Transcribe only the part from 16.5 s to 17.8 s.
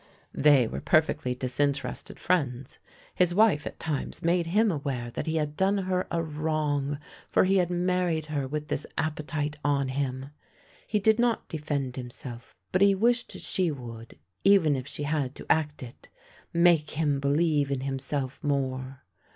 make him believe